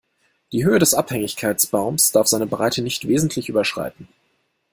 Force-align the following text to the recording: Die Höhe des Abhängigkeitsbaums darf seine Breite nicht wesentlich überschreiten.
Die 0.51 0.65
Höhe 0.65 0.79
des 0.79 0.95
Abhängigkeitsbaums 0.95 2.11
darf 2.11 2.25
seine 2.25 2.47
Breite 2.47 2.81
nicht 2.81 3.07
wesentlich 3.07 3.49
überschreiten. 3.49 4.07